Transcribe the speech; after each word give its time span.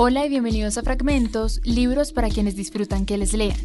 Hola 0.00 0.24
y 0.24 0.28
bienvenidos 0.28 0.78
a 0.78 0.84
Fragmentos, 0.84 1.60
libros 1.64 2.12
para 2.12 2.28
quienes 2.28 2.54
disfrutan 2.54 3.04
que 3.04 3.18
les 3.18 3.32
lean. 3.32 3.58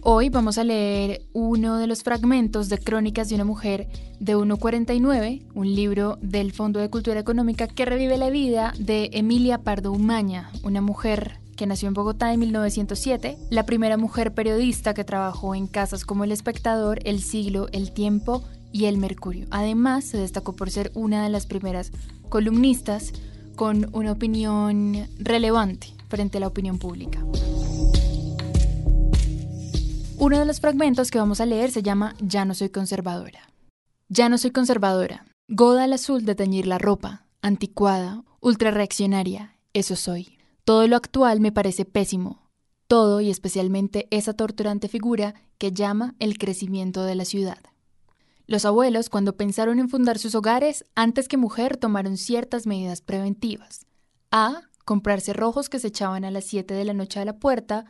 Hoy 0.00 0.28
vamos 0.28 0.58
a 0.58 0.64
leer 0.64 1.22
uno 1.32 1.78
de 1.78 1.86
los 1.86 2.02
fragmentos 2.02 2.68
de 2.68 2.78
Crónicas 2.78 3.28
de 3.28 3.36
una 3.36 3.44
mujer 3.44 3.86
de 4.18 4.36
1.49, 4.36 5.44
un 5.54 5.74
libro 5.76 6.18
del 6.20 6.50
Fondo 6.50 6.80
de 6.80 6.90
Cultura 6.90 7.20
Económica 7.20 7.68
que 7.68 7.84
revive 7.84 8.18
la 8.18 8.30
vida 8.30 8.74
de 8.80 9.10
Emilia 9.12 9.58
Pardo 9.58 9.92
Umaña, 9.92 10.50
una 10.64 10.80
mujer 10.80 11.38
que 11.56 11.68
nació 11.68 11.86
en 11.86 11.94
Bogotá 11.94 12.32
en 12.32 12.40
1907, 12.40 13.38
la 13.50 13.64
primera 13.64 13.96
mujer 13.96 14.34
periodista 14.34 14.92
que 14.92 15.04
trabajó 15.04 15.54
en 15.54 15.68
casas 15.68 16.04
como 16.04 16.24
El 16.24 16.32
Espectador, 16.32 16.98
El 17.04 17.22
Siglo, 17.22 17.68
El 17.70 17.92
Tiempo 17.92 18.42
y 18.72 18.86
El 18.86 18.98
Mercurio. 18.98 19.46
Además, 19.50 20.04
se 20.04 20.18
destacó 20.18 20.54
por 20.54 20.70
ser 20.70 20.90
una 20.94 21.22
de 21.22 21.30
las 21.30 21.46
primeras 21.46 21.92
columnistas 22.28 23.12
con 23.54 23.88
una 23.92 24.12
opinión 24.12 25.08
relevante 25.18 25.88
frente 26.08 26.38
a 26.38 26.40
la 26.40 26.46
opinión 26.46 26.78
pública. 26.78 27.24
Uno 30.18 30.38
de 30.38 30.44
los 30.44 30.60
fragmentos 30.60 31.10
que 31.10 31.18
vamos 31.18 31.40
a 31.40 31.46
leer 31.46 31.70
se 31.70 31.82
llama 31.82 32.14
Ya 32.20 32.44
no 32.44 32.54
soy 32.54 32.70
conservadora. 32.70 33.50
Ya 34.08 34.28
no 34.28 34.38
soy 34.38 34.50
conservadora. 34.50 35.26
Goda 35.48 35.84
al 35.84 35.92
azul 35.92 36.24
de 36.24 36.34
teñir 36.34 36.66
la 36.66 36.78
ropa, 36.78 37.26
anticuada, 37.42 38.24
ultra 38.40 38.70
reaccionaria, 38.70 39.56
eso 39.72 39.96
soy. 39.96 40.38
Todo 40.64 40.86
lo 40.86 40.96
actual 40.96 41.40
me 41.40 41.50
parece 41.50 41.84
pésimo. 41.84 42.48
Todo 42.86 43.20
y 43.20 43.30
especialmente 43.30 44.06
esa 44.10 44.32
torturante 44.34 44.86
figura 44.86 45.34
que 45.58 45.72
llama 45.72 46.14
el 46.18 46.38
crecimiento 46.38 47.04
de 47.04 47.14
la 47.16 47.24
ciudad. 47.24 47.58
Los 48.46 48.64
abuelos, 48.64 49.08
cuando 49.08 49.36
pensaron 49.36 49.78
en 49.78 49.88
fundar 49.88 50.18
sus 50.18 50.34
hogares, 50.34 50.84
antes 50.94 51.28
que 51.28 51.36
mujer 51.36 51.76
tomaron 51.76 52.16
ciertas 52.16 52.66
medidas 52.66 53.00
preventivas. 53.00 53.86
A. 54.30 54.62
Comprar 54.84 55.20
cerrojos 55.20 55.68
que 55.68 55.78
se 55.78 55.88
echaban 55.88 56.24
a 56.24 56.30
las 56.30 56.44
7 56.44 56.74
de 56.74 56.84
la 56.84 56.92
noche 56.92 57.20
a 57.20 57.24
la 57.24 57.38
puerta, 57.38 57.84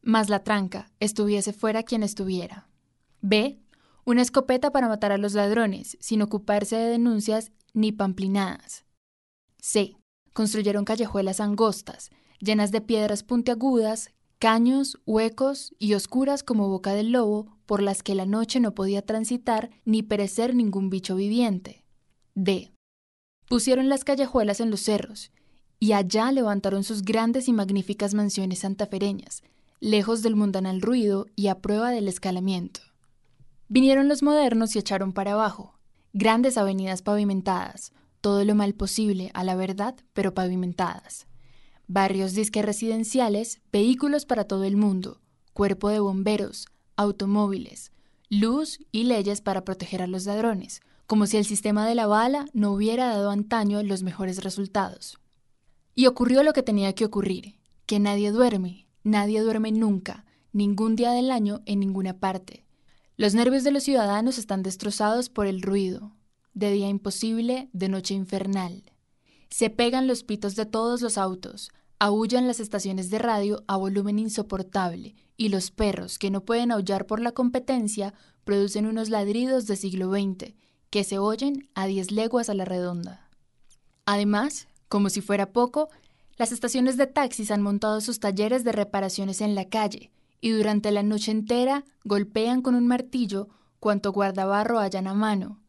más 0.00 0.30
la 0.30 0.42
tranca, 0.44 0.90
estuviese 0.98 1.52
fuera 1.52 1.82
quien 1.82 2.02
estuviera. 2.02 2.68
B. 3.20 3.60
Una 4.04 4.22
escopeta 4.22 4.70
para 4.70 4.88
matar 4.88 5.12
a 5.12 5.18
los 5.18 5.34
ladrones, 5.34 5.98
sin 6.00 6.22
ocuparse 6.22 6.76
de 6.76 6.88
denuncias 6.88 7.52
ni 7.74 7.92
pamplinadas. 7.92 8.86
C. 9.60 9.98
Construyeron 10.32 10.86
callejuelas 10.86 11.40
angostas, 11.40 12.10
llenas 12.38 12.70
de 12.70 12.80
piedras 12.80 13.22
puntiagudas, 13.22 14.10
caños, 14.38 14.98
huecos 15.04 15.74
y 15.78 15.94
oscuras 15.94 16.42
como 16.42 16.68
boca 16.68 16.94
del 16.94 17.12
lobo, 17.12 17.56
por 17.66 17.82
las 17.82 18.02
que 18.02 18.14
la 18.14 18.26
noche 18.26 18.60
no 18.60 18.74
podía 18.74 19.02
transitar 19.02 19.70
ni 19.84 20.02
perecer 20.02 20.54
ningún 20.54 20.90
bicho 20.90 21.16
viviente. 21.16 21.84
D. 22.34 22.72
Pusieron 23.48 23.88
las 23.88 24.04
callejuelas 24.04 24.60
en 24.60 24.70
los 24.70 24.80
cerros, 24.80 25.32
y 25.80 25.92
allá 25.92 26.32
levantaron 26.32 26.84
sus 26.84 27.02
grandes 27.02 27.48
y 27.48 27.52
magníficas 27.52 28.14
mansiones 28.14 28.60
santafereñas, 28.60 29.42
lejos 29.80 30.22
del 30.22 30.34
mundanal 30.34 30.80
ruido 30.80 31.26
y 31.36 31.48
a 31.48 31.60
prueba 31.60 31.90
del 31.90 32.08
escalamiento. 32.08 32.80
Vinieron 33.68 34.08
los 34.08 34.22
modernos 34.22 34.74
y 34.74 34.78
echaron 34.78 35.12
para 35.12 35.32
abajo, 35.32 35.78
grandes 36.12 36.56
avenidas 36.56 37.02
pavimentadas, 37.02 37.92
todo 38.20 38.44
lo 38.44 38.54
mal 38.54 38.74
posible 38.74 39.30
a 39.34 39.44
la 39.44 39.54
verdad, 39.54 39.94
pero 40.14 40.34
pavimentadas. 40.34 41.27
Barrios 41.90 42.34
disque 42.34 42.60
residenciales, 42.60 43.62
vehículos 43.72 44.26
para 44.26 44.44
todo 44.44 44.64
el 44.64 44.76
mundo, 44.76 45.22
cuerpo 45.54 45.88
de 45.88 46.00
bomberos, 46.00 46.66
automóviles, 46.96 47.92
luz 48.28 48.78
y 48.92 49.04
leyes 49.04 49.40
para 49.40 49.64
proteger 49.64 50.02
a 50.02 50.06
los 50.06 50.26
ladrones, 50.26 50.82
como 51.06 51.26
si 51.26 51.38
el 51.38 51.46
sistema 51.46 51.88
de 51.88 51.94
la 51.94 52.06
bala 52.06 52.44
no 52.52 52.72
hubiera 52.72 53.06
dado 53.06 53.30
antaño 53.30 53.82
los 53.82 54.02
mejores 54.02 54.44
resultados. 54.44 55.18
Y 55.94 56.04
ocurrió 56.04 56.42
lo 56.42 56.52
que 56.52 56.62
tenía 56.62 56.94
que 56.94 57.06
ocurrir, 57.06 57.58
que 57.86 57.98
nadie 57.98 58.32
duerme, 58.32 58.86
nadie 59.02 59.40
duerme 59.40 59.72
nunca, 59.72 60.26
ningún 60.52 60.94
día 60.94 61.12
del 61.12 61.30
año 61.30 61.62
en 61.64 61.80
ninguna 61.80 62.20
parte. 62.20 62.66
Los 63.16 63.32
nervios 63.32 63.64
de 63.64 63.70
los 63.70 63.84
ciudadanos 63.84 64.36
están 64.36 64.62
destrozados 64.62 65.30
por 65.30 65.46
el 65.46 65.62
ruido, 65.62 66.14
de 66.52 66.70
día 66.70 66.90
imposible, 66.90 67.70
de 67.72 67.88
noche 67.88 68.12
infernal. 68.12 68.84
Se 69.50 69.70
pegan 69.70 70.06
los 70.06 70.22
pitos 70.22 70.56
de 70.56 70.66
todos 70.66 71.00
los 71.00 71.18
autos, 71.18 71.70
aullan 71.98 72.46
las 72.46 72.60
estaciones 72.60 73.10
de 73.10 73.18
radio 73.18 73.64
a 73.66 73.76
volumen 73.76 74.18
insoportable, 74.18 75.14
y 75.36 75.48
los 75.48 75.70
perros, 75.70 76.18
que 76.18 76.30
no 76.30 76.44
pueden 76.44 76.70
aullar 76.70 77.06
por 77.06 77.20
la 77.20 77.32
competencia, 77.32 78.14
producen 78.44 78.86
unos 78.86 79.08
ladridos 79.08 79.66
de 79.66 79.76
siglo 79.76 80.10
XX, 80.10 80.54
que 80.90 81.04
se 81.04 81.18
oyen 81.18 81.68
a 81.74 81.86
diez 81.86 82.10
leguas 82.10 82.48
a 82.48 82.54
la 82.54 82.64
redonda. 82.64 83.28
Además, 84.06 84.68
como 84.88 85.10
si 85.10 85.20
fuera 85.20 85.52
poco, 85.52 85.88
las 86.36 86.52
estaciones 86.52 86.96
de 86.96 87.06
taxis 87.06 87.50
han 87.50 87.62
montado 87.62 88.00
sus 88.00 88.20
talleres 88.20 88.64
de 88.64 88.72
reparaciones 88.72 89.40
en 89.40 89.54
la 89.54 89.68
calle, 89.68 90.12
y 90.40 90.50
durante 90.50 90.92
la 90.92 91.02
noche 91.02 91.32
entera 91.32 91.84
golpean 92.04 92.62
con 92.62 92.74
un 92.74 92.86
martillo 92.86 93.48
cuanto 93.80 94.12
guardabarro 94.12 94.78
hayan 94.78 95.06
a 95.08 95.14
mano. 95.14 95.60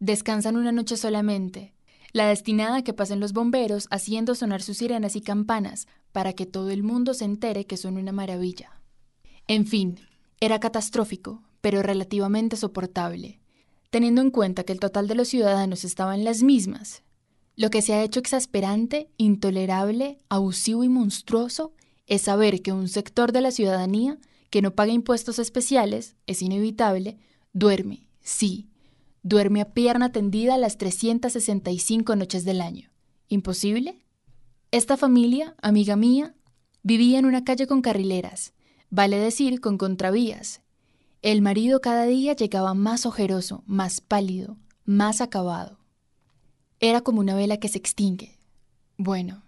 Descansan 0.00 0.56
una 0.56 0.72
noche 0.72 0.96
solamente, 0.96 1.74
la 2.12 2.28
destinada 2.28 2.76
a 2.76 2.82
que 2.82 2.92
pasen 2.92 3.20
los 3.20 3.32
bomberos 3.32 3.86
haciendo 3.90 4.34
sonar 4.34 4.62
sus 4.62 4.78
sirenas 4.78 5.16
y 5.16 5.20
campanas 5.20 5.86
para 6.12 6.32
que 6.32 6.46
todo 6.46 6.70
el 6.70 6.82
mundo 6.82 7.14
se 7.14 7.24
entere 7.24 7.66
que 7.66 7.76
son 7.76 7.96
una 7.96 8.12
maravilla. 8.12 8.80
En 9.46 9.66
fin, 9.66 9.98
era 10.40 10.60
catastrófico, 10.60 11.42
pero 11.60 11.82
relativamente 11.82 12.56
soportable, 12.56 13.40
teniendo 13.90 14.20
en 14.20 14.30
cuenta 14.30 14.64
que 14.64 14.72
el 14.72 14.80
total 14.80 15.08
de 15.08 15.14
los 15.14 15.28
ciudadanos 15.28 15.84
estaba 15.84 16.14
en 16.14 16.24
las 16.24 16.42
mismas. 16.42 17.02
Lo 17.56 17.70
que 17.70 17.82
se 17.82 17.94
ha 17.94 18.02
hecho 18.02 18.20
exasperante, 18.20 19.10
intolerable, 19.16 20.18
abusivo 20.28 20.84
y 20.84 20.88
monstruoso 20.88 21.72
es 22.06 22.22
saber 22.22 22.62
que 22.62 22.72
un 22.72 22.88
sector 22.88 23.32
de 23.32 23.40
la 23.40 23.50
ciudadanía 23.50 24.18
que 24.50 24.62
no 24.62 24.74
paga 24.74 24.92
impuestos 24.92 25.38
especiales, 25.38 26.16
es 26.26 26.42
inevitable, 26.42 27.18
duerme, 27.52 28.08
sí, 28.20 28.67
Duerme 29.30 29.60
a 29.60 29.74
pierna 29.74 30.10
tendida 30.10 30.56
las 30.56 30.78
365 30.78 32.16
noches 32.16 32.46
del 32.46 32.62
año. 32.62 32.88
¿Imposible? 33.28 33.98
Esta 34.70 34.96
familia, 34.96 35.54
amiga 35.60 35.96
mía, 35.96 36.34
vivía 36.82 37.18
en 37.18 37.26
una 37.26 37.44
calle 37.44 37.66
con 37.66 37.82
carrileras, 37.82 38.54
vale 38.88 39.18
decir, 39.18 39.60
con 39.60 39.76
contravías. 39.76 40.62
El 41.20 41.42
marido 41.42 41.82
cada 41.82 42.06
día 42.06 42.32
llegaba 42.32 42.72
más 42.72 43.04
ojeroso, 43.04 43.64
más 43.66 44.00
pálido, 44.00 44.56
más 44.86 45.20
acabado. 45.20 45.78
Era 46.80 47.02
como 47.02 47.20
una 47.20 47.34
vela 47.34 47.58
que 47.58 47.68
se 47.68 47.76
extingue. 47.76 48.38
Bueno, 48.96 49.42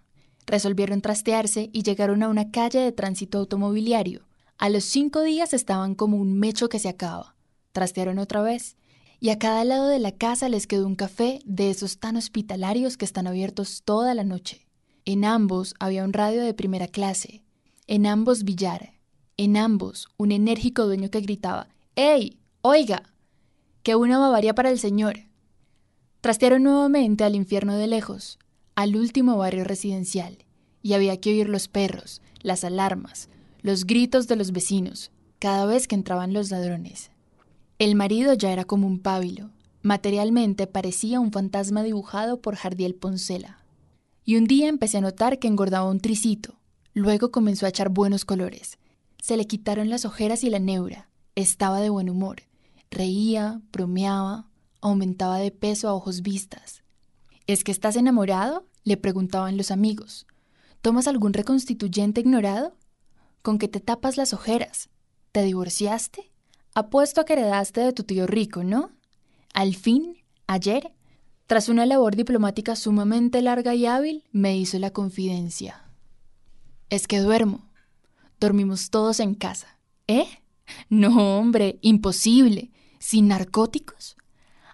resolvieron 0.45 1.01
trastearse 1.01 1.71
y 1.73 1.81
llegaron 1.81 2.21
a 2.21 2.29
una 2.29 2.51
calle 2.51 2.81
de 2.81 2.91
tránsito 2.91 3.39
automobiliario. 3.39 4.27
A 4.59 4.69
los 4.69 4.83
cinco 4.83 5.23
días 5.23 5.55
estaban 5.55 5.95
como 5.95 6.17
un 6.17 6.37
mecho 6.37 6.69
que 6.69 6.77
se 6.77 6.89
acaba. 6.89 7.35
Trastearon 7.71 8.19
otra 8.19 8.43
vez 8.43 8.75
y 9.23 9.29
a 9.29 9.37
cada 9.37 9.63
lado 9.63 9.87
de 9.87 9.99
la 9.99 10.11
casa 10.11 10.49
les 10.49 10.65
quedó 10.65 10.87
un 10.87 10.95
café 10.95 11.41
de 11.45 11.69
esos 11.69 11.99
tan 11.99 12.17
hospitalarios 12.17 12.97
que 12.97 13.05
están 13.05 13.27
abiertos 13.27 13.83
toda 13.85 14.15
la 14.15 14.23
noche. 14.23 14.65
En 15.05 15.25
ambos 15.25 15.75
había 15.79 16.03
un 16.03 16.11
radio 16.11 16.43
de 16.43 16.55
primera 16.55 16.87
clase, 16.87 17.43
en 17.85 18.07
ambos 18.07 18.43
billar, 18.43 18.93
en 19.37 19.57
ambos 19.57 20.07
un 20.17 20.31
enérgico 20.31 20.87
dueño 20.87 21.11
que 21.11 21.21
gritaba 21.21 21.67
¡Ey! 21.95 22.39
¡Oiga! 22.63 23.03
¡Que 23.83 23.95
una 23.95 24.17
bavaria 24.17 24.55
para 24.55 24.71
el 24.71 24.79
señor! 24.79 25.27
Trastearon 26.21 26.63
nuevamente 26.63 27.23
al 27.23 27.35
infierno 27.35 27.77
de 27.77 27.85
lejos, 27.85 28.39
al 28.73 28.95
último 28.95 29.37
barrio 29.37 29.65
residencial, 29.65 30.45
y 30.81 30.93
había 30.93 31.21
que 31.21 31.29
oír 31.29 31.47
los 31.47 31.67
perros, 31.67 32.23
las 32.41 32.63
alarmas, 32.63 33.29
los 33.61 33.85
gritos 33.85 34.27
de 34.27 34.35
los 34.35 34.51
vecinos, 34.51 35.11
cada 35.37 35.67
vez 35.67 35.87
que 35.87 35.93
entraban 35.93 36.33
los 36.33 36.49
ladrones. 36.49 37.11
El 37.81 37.95
marido 37.95 38.35
ya 38.35 38.53
era 38.53 38.63
como 38.63 38.85
un 38.85 38.99
pábilo. 38.99 39.49
Materialmente 39.81 40.67
parecía 40.67 41.19
un 41.19 41.31
fantasma 41.31 41.81
dibujado 41.81 42.39
por 42.39 42.55
Jardiel 42.55 42.93
Poncela. 42.93 43.57
Y 44.23 44.35
un 44.35 44.45
día 44.45 44.67
empecé 44.67 44.99
a 44.99 45.01
notar 45.01 45.39
que 45.39 45.47
engordaba 45.47 45.89
un 45.89 45.99
tricito. 45.99 46.59
Luego 46.93 47.31
comenzó 47.31 47.65
a 47.65 47.69
echar 47.69 47.89
buenos 47.89 48.23
colores. 48.23 48.77
Se 49.19 49.35
le 49.35 49.47
quitaron 49.47 49.89
las 49.89 50.05
ojeras 50.05 50.43
y 50.43 50.51
la 50.51 50.59
neura. 50.59 51.09
Estaba 51.33 51.81
de 51.81 51.89
buen 51.89 52.11
humor. 52.11 52.43
Reía, 52.91 53.63
bromeaba, 53.71 54.47
aumentaba 54.79 55.39
de 55.39 55.49
peso 55.49 55.89
a 55.89 55.95
ojos 55.95 56.21
vistas. 56.21 56.83
¿Es 57.47 57.63
que 57.63 57.71
estás 57.71 57.95
enamorado? 57.95 58.67
le 58.83 58.95
preguntaban 58.95 59.57
los 59.57 59.71
amigos. 59.71 60.27
¿Tomas 60.83 61.07
algún 61.07 61.33
reconstituyente 61.33 62.21
ignorado? 62.21 62.77
¿Con 63.41 63.57
que 63.57 63.67
te 63.67 63.79
tapas 63.79 64.17
las 64.17 64.33
ojeras? 64.33 64.89
¿Te 65.31 65.41
divorciaste? 65.41 66.30
Apuesto 66.73 67.25
que 67.25 67.33
heredaste 67.33 67.81
de 67.81 67.93
tu 67.93 68.03
tío 68.03 68.27
rico, 68.27 68.63
¿no? 68.63 68.91
Al 69.53 69.75
fin, 69.75 70.17
ayer, 70.47 70.93
tras 71.45 71.67
una 71.67 71.85
labor 71.85 72.15
diplomática 72.15 72.77
sumamente 72.77 73.41
larga 73.41 73.75
y 73.75 73.85
hábil, 73.85 74.23
me 74.31 74.57
hizo 74.57 74.79
la 74.79 74.91
confidencia. 74.91 75.83
Es 76.89 77.07
que 77.07 77.19
duermo. 77.19 77.69
Dormimos 78.39 78.89
todos 78.89 79.19
en 79.19 79.35
casa. 79.35 79.79
¿Eh? 80.07 80.27
No, 80.89 81.39
hombre, 81.39 81.77
imposible. 81.81 82.71
¿Sin 82.99 83.27
narcóticos? 83.27 84.15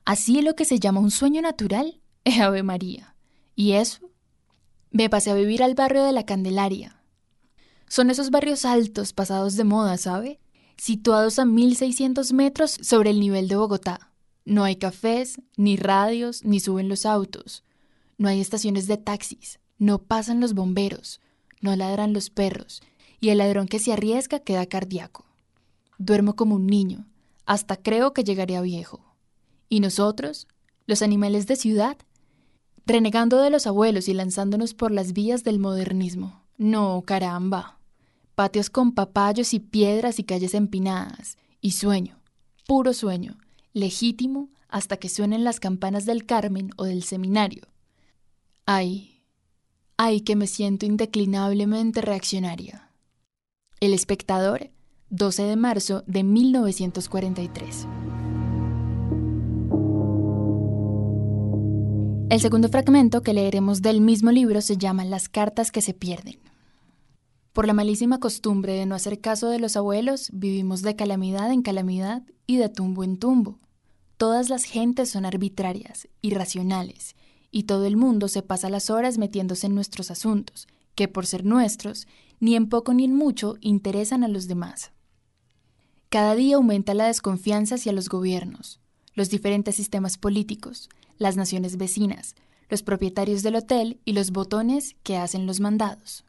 ¿Así 0.06 0.38
es 0.40 0.46
lo 0.46 0.56
que 0.56 0.66
se 0.66 0.80
llama 0.80 1.00
un 1.00 1.12
sueño 1.12 1.42
natural? 1.42 2.00
Ave 2.42 2.62
María. 2.62 3.16
¿Y 3.56 3.74
eso? 3.74 4.12
Me 4.92 5.10
pasé 5.10 5.32
a 5.32 5.36
vivir 5.36 5.64
al 5.64 5.76
barrio 5.76 6.04
de 6.04 6.12
la 6.12 6.26
Candelaria. 6.26 7.02
Son 7.88 8.10
esos 8.10 8.30
barrios 8.30 8.66
altos 8.66 9.14
pasados 9.14 9.56
de 9.56 9.64
moda, 9.64 9.98
¿sabe? 9.98 10.40
Situados 10.78 11.40
a 11.40 11.46
1600 11.46 12.34
metros 12.34 12.78
sobre 12.82 13.10
el 13.10 13.20
nivel 13.20 13.48
de 13.48 13.56
Bogotá. 13.56 14.12
No 14.46 14.64
hay 14.64 14.78
cafés, 14.78 15.42
ni 15.58 15.76
radios, 15.76 16.44
ni 16.46 16.60
suben 16.60 16.88
los 16.88 17.06
autos. 17.06 17.64
No 18.18 18.30
hay 18.30 18.40
estaciones 18.40 18.88
de 18.88 18.98
taxis. 18.98 19.60
No 19.78 20.00
pasan 20.00 20.40
los 20.40 20.54
bomberos. 20.54 21.20
No 21.62 21.76
ladran 21.76 22.14
los 22.14 22.30
perros. 22.30 22.82
Y 23.20 23.30
el 23.30 23.40
ladrón 23.40 23.68
que 23.68 23.80
se 23.80 23.92
arriesga 23.92 24.40
queda 24.40 24.66
cardíaco. 24.66 25.26
Duermo 25.98 26.36
como 26.36 26.56
un 26.56 26.68
niño. 26.68 27.08
Hasta 27.46 27.76
creo 27.76 28.14
que 28.14 28.24
llegaré 28.24 28.56
a 28.56 28.62
viejo. 28.62 29.02
¿Y 29.70 29.80
nosotros? 29.80 30.48
¿Los 30.86 31.02
animales 31.02 31.48
de 31.48 31.56
ciudad? 31.56 31.98
renegando 32.88 33.42
de 33.42 33.50
los 33.50 33.68
abuelos 33.68 34.08
y 34.08 34.14
lanzándonos 34.14 34.74
por 34.74 34.92
las 34.92 35.12
vías 35.12 35.44
del 35.44 35.60
modernismo. 35.60 36.42
No, 36.58 37.04
caramba. 37.06 37.77
Patios 38.38 38.70
con 38.70 38.92
papayos 38.92 39.56
y 39.56 39.60
piedras 39.60 40.20
y 40.20 40.24
calles 40.24 40.54
empinadas. 40.54 41.40
Y 41.60 41.72
sueño, 41.72 42.20
puro 42.68 42.94
sueño, 42.94 43.40
legítimo 43.74 44.50
hasta 44.70 44.98
que 44.98 45.10
suenen 45.10 45.44
las 45.44 45.60
campanas 45.60 46.06
del 46.06 46.24
Carmen 46.28 46.70
o 46.78 46.84
del 46.84 47.02
seminario. 47.02 47.64
Ay, 48.68 49.24
ay 49.98 50.22
que 50.22 50.36
me 50.36 50.46
siento 50.46 50.86
indeclinablemente 50.86 52.02
reaccionaria. 52.02 52.92
El 53.80 53.96
espectador, 53.96 54.70
12 55.10 55.42
de 55.42 55.56
marzo 55.56 56.04
de 56.06 56.24
1943. 56.24 57.88
El 62.30 62.40
segundo 62.40 62.70
fragmento 62.70 63.24
que 63.24 63.34
leeremos 63.34 63.82
del 63.82 64.00
mismo 64.00 64.30
libro 64.30 64.62
se 64.62 64.78
llama 64.78 65.06
Las 65.06 65.28
cartas 65.28 65.72
que 65.72 65.82
se 65.82 65.96
pierden. 65.96 66.38
Por 67.58 67.66
la 67.66 67.74
malísima 67.74 68.20
costumbre 68.20 68.74
de 68.74 68.86
no 68.86 68.94
hacer 68.94 69.20
caso 69.20 69.50
de 69.50 69.58
los 69.58 69.76
abuelos, 69.76 70.30
vivimos 70.32 70.84
de 70.84 70.96
calamidad 70.96 71.52
en 71.52 71.64
calamidad 71.64 72.22
y 72.46 72.58
de 72.58 72.70
tumbo 72.70 73.04
en 73.04 73.18
tumbo. 73.18 73.58
Todas 74.18 74.50
las 74.50 74.64
gentes 74.64 75.10
son 75.10 75.26
arbitrarias, 75.26 76.08
irracionales, 76.22 77.16
y 77.50 77.64
todo 77.64 77.86
el 77.86 77.98
mundo 77.98 78.28
se 78.28 78.44
pasa 78.44 78.70
las 78.70 78.92
horas 78.92 79.18
metiéndose 79.18 79.66
en 79.66 79.74
nuestros 79.74 80.12
asuntos, 80.12 80.68
que 80.94 81.08
por 81.08 81.26
ser 81.26 81.46
nuestros, 81.46 82.08
ni 82.40 82.56
en 82.56 82.70
poco 82.70 82.94
ni 82.94 83.06
en 83.06 83.16
mucho 83.16 83.56
interesan 83.60 84.24
a 84.24 84.28
los 84.28 84.48
demás. 84.48 84.92
Cada 86.10 86.36
día 86.36 86.58
aumenta 86.58 86.94
la 86.94 87.08
desconfianza 87.08 87.74
hacia 87.74 87.92
los 87.92 88.08
gobiernos, 88.08 88.80
los 89.16 89.32
diferentes 89.32 89.74
sistemas 89.74 90.20
políticos, 90.20 90.90
las 91.18 91.38
naciones 91.38 91.78
vecinas, 91.78 92.36
los 92.70 92.84
propietarios 92.84 93.42
del 93.42 93.56
hotel 93.56 94.00
y 94.06 94.14
los 94.14 94.30
botones 94.30 94.96
que 95.02 95.18
hacen 95.18 95.48
los 95.48 95.60
mandados. 95.60 96.24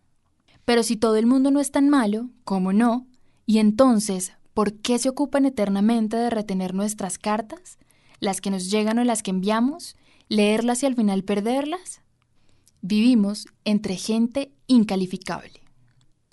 Pero 0.68 0.82
si 0.82 0.98
todo 0.98 1.16
el 1.16 1.24
mundo 1.24 1.50
no 1.50 1.60
es 1.60 1.70
tan 1.70 1.88
malo, 1.88 2.28
¿cómo 2.44 2.74
no? 2.74 3.06
Y 3.46 3.56
entonces, 3.56 4.32
¿por 4.52 4.74
qué 4.74 4.98
se 4.98 5.08
ocupan 5.08 5.46
eternamente 5.46 6.18
de 6.18 6.28
retener 6.28 6.74
nuestras 6.74 7.16
cartas, 7.16 7.78
las 8.20 8.42
que 8.42 8.50
nos 8.50 8.70
llegan 8.70 8.98
o 8.98 9.04
las 9.04 9.22
que 9.22 9.30
enviamos, 9.30 9.96
leerlas 10.28 10.82
y 10.82 10.86
al 10.86 10.94
final 10.94 11.24
perderlas? 11.24 12.02
Vivimos 12.82 13.46
entre 13.64 13.96
gente 13.96 14.52
incalificable. 14.66 15.62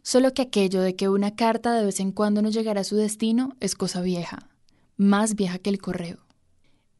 Solo 0.03 0.33
que 0.33 0.41
aquello 0.41 0.81
de 0.81 0.97
que 0.97 1.07
una 1.07 1.37
carta 1.37 1.71
de 1.71 1.85
vez 1.85 2.01
en 2.01 2.11
cuando 2.11 2.41
nos 2.41 2.53
llegará 2.53 2.81
a 2.81 2.83
su 2.83 2.97
destino 2.97 3.55
es 3.61 3.73
cosa 3.73 4.01
vieja, 4.01 4.49
más 4.97 5.35
vieja 5.35 5.59
que 5.59 5.69
el 5.69 5.79
correo. 5.79 6.17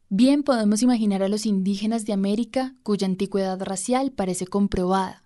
Bien 0.08 0.42
podemos 0.42 0.80
imaginar 0.80 1.22
a 1.22 1.28
los 1.28 1.44
indígenas 1.44 2.06
de 2.06 2.14
América 2.14 2.74
cuya 2.82 3.06
antigüedad 3.06 3.60
racial 3.62 4.10
parece 4.10 4.46
comprobada. 4.46 5.25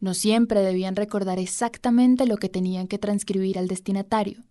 No 0.00 0.14
siempre 0.14 0.60
debían 0.60 0.96
recordar 0.96 1.38
exactamente 1.38 2.26
lo 2.26 2.36
que 2.36 2.48
tenían 2.48 2.86
que 2.86 2.98
transcribir 2.98 3.58
al 3.58 3.68
destinatario. 3.68 4.44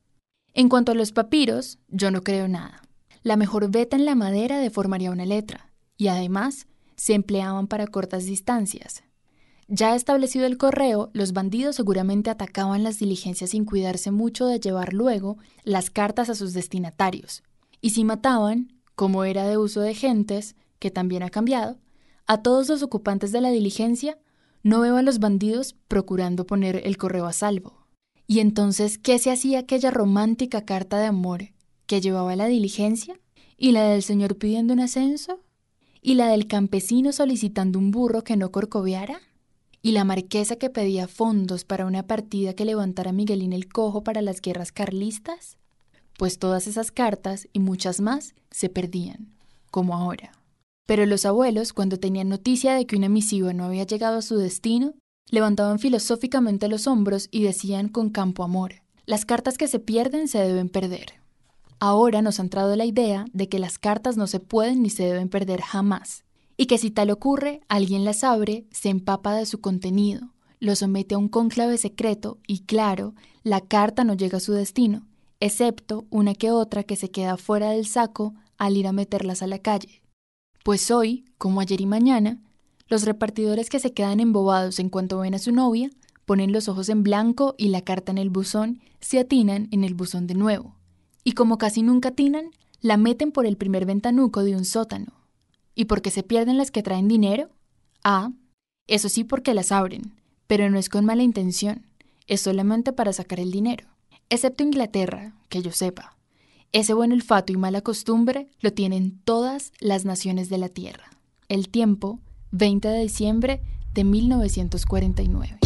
En 0.53 0.69
cuanto 0.69 0.91
a 0.91 0.95
los 0.95 1.11
papiros, 1.11 1.79
yo 1.87 2.11
no 2.11 2.23
creo 2.23 2.47
nada. 2.47 2.81
La 3.23 3.37
mejor 3.37 3.69
veta 3.69 3.95
en 3.95 4.05
la 4.05 4.15
madera 4.15 4.59
deformaría 4.59 5.11
una 5.11 5.25
letra, 5.25 5.71
y 5.97 6.07
además 6.07 6.67
se 6.95 7.13
empleaban 7.13 7.67
para 7.67 7.87
cortas 7.87 8.25
distancias. 8.25 9.03
Ya 9.69 9.95
establecido 9.95 10.45
el 10.45 10.57
correo, 10.57 11.09
los 11.13 11.33
bandidos 11.33 11.75
seguramente 11.75 12.29
atacaban 12.29 12.83
las 12.83 12.99
diligencias 12.99 13.49
sin 13.49 13.65
cuidarse 13.65 14.11
mucho 14.11 14.47
de 14.47 14.59
llevar 14.59 14.93
luego 14.93 15.37
las 15.63 15.89
cartas 15.89 16.29
a 16.29 16.35
sus 16.35 16.53
destinatarios. 16.53 17.43
Y 17.81 17.89
si 17.89 18.05
mataban, 18.05 18.71
como 18.95 19.25
era 19.25 19.45
de 19.45 19.57
uso 19.57 19.81
de 19.81 19.93
gentes, 19.93 20.55
que 20.79 20.89
también 20.89 21.21
ha 21.21 21.29
cambiado, 21.29 21.77
a 22.27 22.41
todos 22.41 22.69
los 22.69 22.81
ocupantes 22.81 23.31
de 23.31 23.41
la 23.41 23.51
diligencia, 23.51 24.17
no 24.63 24.81
veo 24.81 24.97
a 24.97 25.01
los 25.01 25.19
bandidos 25.19 25.75
procurando 25.87 26.45
poner 26.45 26.81
el 26.85 26.97
correo 26.97 27.25
a 27.25 27.33
salvo. 27.33 27.87
¿Y 28.27 28.39
entonces 28.39 28.97
qué 28.97 29.19
se 29.19 29.31
hacía 29.31 29.59
aquella 29.59 29.91
romántica 29.91 30.65
carta 30.65 30.99
de 30.99 31.05
amor 31.05 31.49
que 31.85 32.01
llevaba 32.01 32.35
la 32.35 32.47
diligencia? 32.47 33.19
¿Y 33.57 33.71
la 33.71 33.87
del 33.89 34.03
señor 34.03 34.37
pidiendo 34.37 34.73
un 34.73 34.81
ascenso? 34.81 35.39
¿Y 36.01 36.15
la 36.15 36.27
del 36.27 36.47
campesino 36.47 37.11
solicitando 37.11 37.79
un 37.79 37.91
burro 37.91 38.23
que 38.23 38.37
no 38.37 38.51
corcoveara? 38.51 39.21
¿Y 39.81 39.91
la 39.91 40.03
marquesa 40.03 40.57
que 40.57 40.69
pedía 40.69 41.07
fondos 41.07 41.63
para 41.63 41.85
una 41.85 42.03
partida 42.07 42.53
que 42.53 42.65
levantara 42.65 43.11
Miguelín 43.11 43.53
el 43.53 43.67
Cojo 43.69 44.03
para 44.03 44.21
las 44.21 44.41
guerras 44.41 44.71
carlistas? 44.71 45.57
pues 46.17 46.39
todas 46.39 46.67
esas 46.67 46.91
cartas 46.91 47.47
y 47.53 47.59
muchas 47.59 48.01
más 48.01 48.33
se 48.51 48.69
perdían, 48.69 49.29
como 49.71 49.95
ahora. 49.95 50.31
Pero 50.87 51.05
los 51.05 51.25
abuelos, 51.25 51.73
cuando 51.73 51.99
tenían 51.99 52.29
noticia 52.29 52.73
de 52.73 52.87
que 52.87 52.95
una 52.95 53.09
misiva 53.09 53.53
no 53.53 53.65
había 53.65 53.83
llegado 53.83 54.17
a 54.17 54.21
su 54.23 54.37
destino, 54.37 54.95
levantaban 55.29 55.79
filosóficamente 55.79 56.69
los 56.69 56.87
hombros 56.87 57.27
y 57.29 57.43
decían 57.43 57.89
con 57.89 58.09
campo 58.09 58.43
amor, 58.43 58.75
las 59.05 59.25
cartas 59.25 59.57
que 59.57 59.67
se 59.67 59.79
pierden 59.79 60.29
se 60.29 60.39
deben 60.39 60.69
perder. 60.69 61.13
Ahora 61.79 62.21
nos 62.21 62.39
ha 62.39 62.43
entrado 62.43 62.75
la 62.75 62.85
idea 62.85 63.25
de 63.33 63.49
que 63.49 63.59
las 63.59 63.77
cartas 63.77 64.17
no 64.17 64.27
se 64.27 64.39
pueden 64.39 64.81
ni 64.81 64.89
se 64.89 65.03
deben 65.03 65.29
perder 65.29 65.61
jamás, 65.61 66.23
y 66.55 66.65
que 66.65 66.77
si 66.77 66.89
tal 66.89 67.11
ocurre, 67.11 67.59
alguien 67.67 68.05
las 68.05 68.23
abre, 68.23 68.65
se 68.71 68.89
empapa 68.89 69.35
de 69.35 69.45
su 69.45 69.59
contenido, 69.59 70.29
lo 70.59 70.75
somete 70.75 71.15
a 71.15 71.17
un 71.17 71.27
cónclave 71.27 71.77
secreto 71.77 72.39
y 72.47 72.59
claro, 72.59 73.13
la 73.43 73.59
carta 73.61 74.05
no 74.05 74.13
llega 74.13 74.37
a 74.37 74.41
su 74.41 74.53
destino, 74.53 75.05
excepto 75.41 76.05
una 76.09 76.33
que 76.33 76.49
otra 76.49 76.83
que 76.83 76.95
se 76.95 77.11
queda 77.11 77.35
fuera 77.35 77.71
del 77.71 77.85
saco 77.85 78.33
al 78.57 78.77
ir 78.77 78.87
a 78.87 78.93
meterlas 78.93 79.43
a 79.43 79.47
la 79.47 79.59
calle. 79.59 80.01
Pues 80.67 80.91
hoy, 80.91 81.23
como 81.37 81.61
ayer 81.61 81.79
y 81.79 81.85
mañana, 81.85 82.41
los 82.89 83.05
repartidores 83.05 83.69
que 83.69 83.79
se 83.79 83.93
quedan 83.93 84.19
embobados 84.19 84.79
en 84.79 84.89
cuanto 84.89 85.19
ven 85.19 85.33
a 85.33 85.39
su 85.39 85.53
novia, 85.53 85.89
ponen 86.25 86.51
los 86.51 86.67
ojos 86.67 86.89
en 86.89 87.03
blanco 87.03 87.55
y 87.57 87.69
la 87.69 87.83
carta 87.83 88.11
en 88.11 88.17
el 88.17 88.29
buzón, 88.29 88.81
se 88.99 89.17
atinan 89.17 89.69
en 89.71 89.85
el 89.85 89.93
buzón 89.93 90.27
de 90.27 90.33
nuevo. 90.33 90.75
Y 91.23 91.31
como 91.35 91.57
casi 91.57 91.83
nunca 91.83 92.09
atinan, 92.09 92.51
la 92.81 92.97
meten 92.97 93.31
por 93.31 93.45
el 93.45 93.55
primer 93.55 93.85
ventanuco 93.85 94.43
de 94.43 94.57
un 94.57 94.65
sótano. 94.65 95.13
¿Y 95.73 95.85
por 95.85 96.01
qué 96.01 96.11
se 96.11 96.23
pierden 96.23 96.57
las 96.57 96.69
que 96.69 96.83
traen 96.83 97.07
dinero? 97.07 97.47
Ah, 98.03 98.33
eso 98.87 99.07
sí 99.07 99.23
porque 99.23 99.53
las 99.53 99.71
abren, 99.71 100.15
pero 100.47 100.69
no 100.69 100.77
es 100.77 100.89
con 100.89 101.05
mala 101.05 101.23
intención, 101.23 101.85
es 102.25 102.41
solamente 102.41 102.91
para 102.91 103.13
sacar 103.13 103.39
el 103.39 103.51
dinero 103.51 103.87
excepto 104.29 104.63
Inglaterra, 104.63 105.33
que 105.49 105.61
yo 105.61 105.71
sepa. 105.71 106.16
Ese 106.73 106.93
buen 106.93 107.13
olfato 107.13 107.53
y 107.53 107.57
mala 107.57 107.81
costumbre 107.81 108.49
lo 108.59 108.73
tienen 108.73 109.19
todas 109.23 109.71
las 109.79 110.03
naciones 110.03 110.49
de 110.49 110.57
la 110.57 110.67
Tierra. 110.67 111.05
El 111.47 111.69
tiempo, 111.69 112.19
20 112.51 112.89
de 112.89 113.01
diciembre 113.01 113.61
de 113.93 114.03
1949. 114.03 115.59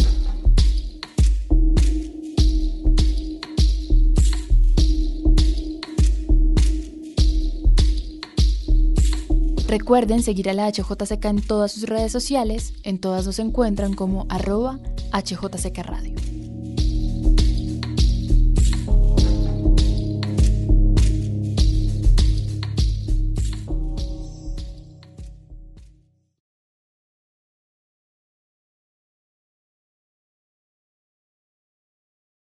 Recuerden 9.66 10.22
seguir 10.22 10.50
a 10.50 10.52
la 10.52 10.70
HJCK 10.70 11.24
en 11.24 11.42
todas 11.42 11.72
sus 11.72 11.84
redes 11.84 12.12
sociales, 12.12 12.74
en 12.84 13.00
todas 13.00 13.26
nos 13.26 13.38
encuentran 13.38 13.94
como 13.94 14.26
arroba 14.28 14.78
HJCK 15.12 15.78
Radio. 15.78 16.31